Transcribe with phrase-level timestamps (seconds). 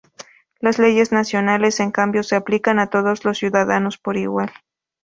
[0.59, 4.51] Las leyes nacionales, en cambio, se aplican a todos los ciudadanos por igual.